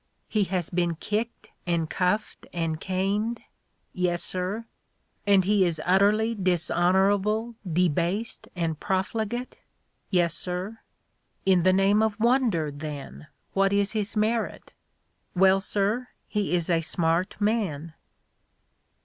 'He 0.27 0.45
has 0.45 0.71
been 0.71 0.95
kicked, 0.95 1.51
and 1.67 1.87
cuffed, 1.87 2.47
and 2.51 2.81
caned?' 2.81 3.41
'Yes, 3.93 4.23
sir. 4.23 4.65
''And 5.27 5.45
he 5.45 5.63
is 5.63 5.79
utterly 5.85 6.33
dishonorable, 6.33 7.53
debased 7.71 8.47
and 8.55 8.79
prof 8.79 9.13
ligate?' 9.13 9.57
'Yes, 10.09 10.33
sir.' 10.33 10.79
'In 11.45 11.61
the 11.61 11.71
name 11.71 12.01
of 12.01 12.19
wonder, 12.19 12.71
then, 12.71 13.27
what 13.53 13.71
is 13.71 13.91
his 13.91 14.17
merit?' 14.17 14.73
'"Well, 15.35 15.59
sir, 15.59 16.07
he 16.27 16.55
is 16.55 16.67
a 16.67 16.81
smart 16.81 17.35
man.' 17.39 17.93